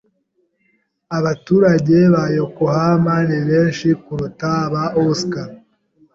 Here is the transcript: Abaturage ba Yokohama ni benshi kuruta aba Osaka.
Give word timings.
Abaturage 1.17 1.97
ba 2.13 2.23
Yokohama 2.37 3.15
ni 3.27 3.39
benshi 3.49 3.87
kuruta 4.03 4.47
aba 4.65 4.83
Osaka. 5.03 5.41